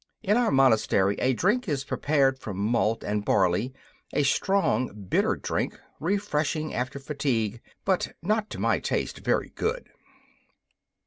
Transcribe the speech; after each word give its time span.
In 0.23 0.35
our 0.35 0.49
monastery 0.49 1.15
a 1.19 1.33
drink 1.35 1.69
is 1.69 1.83
prepared 1.83 2.39
from 2.39 2.57
malt 2.57 3.03
and 3.03 3.23
barley 3.23 3.71
a 4.13 4.23
strong, 4.23 4.87
bitter 5.03 5.35
drink, 5.35 5.79
refreshing 5.99 6.73
after 6.73 6.97
fatigue, 6.97 7.61
but 7.85 8.13
not, 8.19 8.49
to 8.49 8.59
my 8.59 8.79
taste, 8.79 9.19
very 9.19 9.49
good. 9.53 9.91